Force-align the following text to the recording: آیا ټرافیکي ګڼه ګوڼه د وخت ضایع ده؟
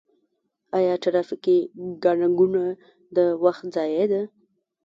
آیا 0.77 0.93
ټرافیکي 1.03 1.57
ګڼه 2.03 2.27
ګوڼه 2.37 2.65
د 3.15 3.17
وخت 3.43 3.63
ضایع 3.75 4.05
ده؟ 4.11 4.21